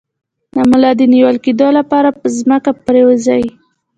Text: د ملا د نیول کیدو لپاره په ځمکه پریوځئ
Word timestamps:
د 0.55 0.57
ملا 0.69 0.91
د 0.99 1.01
نیول 1.13 1.37
کیدو 1.45 1.67
لپاره 1.77 2.09
په 2.19 2.25
ځمکه 2.37 2.71
پریوځئ 2.85 3.43